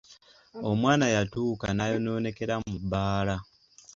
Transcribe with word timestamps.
Omwana 0.69 1.05
yatuuka 1.15 1.67
n'ayonoonekera 1.73 2.55
mu 2.67 2.73
bbaala. 2.81 3.35